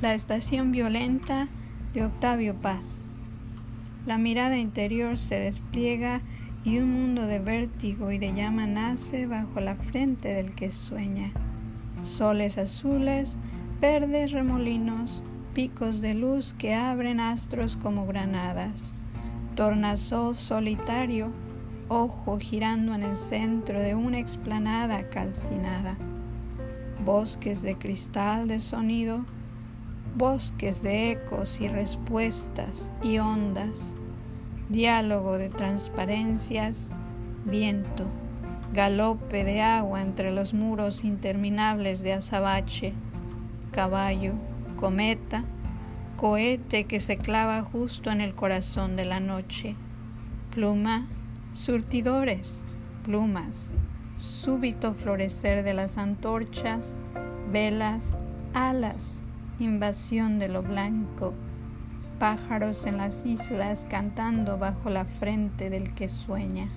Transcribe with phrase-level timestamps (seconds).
[0.00, 1.48] La estación violenta
[1.92, 3.04] de Octavio Paz.
[4.06, 6.20] La mirada interior se despliega
[6.62, 11.32] y un mundo de vértigo y de llama nace bajo la frente del que sueña.
[12.04, 13.36] Soles azules,
[13.80, 15.20] verdes remolinos,
[15.52, 18.94] picos de luz que abren astros como granadas.
[19.56, 21.32] Tornasol solitario,
[21.88, 25.96] ojo girando en el centro de una explanada calcinada.
[27.04, 29.24] Bosques de cristal de sonido
[30.16, 33.94] bosques de ecos y respuestas y ondas,
[34.68, 36.90] diálogo de transparencias,
[37.44, 38.04] viento,
[38.72, 42.92] galope de agua entre los muros interminables de azabache,
[43.70, 44.32] caballo,
[44.76, 45.44] cometa,
[46.16, 49.76] cohete que se clava justo en el corazón de la noche,
[50.54, 51.06] pluma,
[51.54, 52.62] surtidores,
[53.04, 53.72] plumas,
[54.16, 56.96] súbito florecer de las antorchas,
[57.50, 58.16] velas,
[58.52, 59.22] alas,
[59.60, 61.34] invasión de lo blanco,
[62.18, 66.68] pájaros en las islas cantando bajo la frente del que sueña.